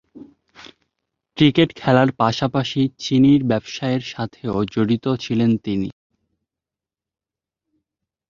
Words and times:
Cricket 1.37 1.69
খেলার 1.75 2.09
পাশাপাশি 2.17 2.81
চিনির 2.99 3.41
ব্যবসার 3.43 3.99
সাথেও 4.11 4.55
জড়িত 4.73 5.05
ছিলেন 5.23 5.51
তিনি। 5.57 5.89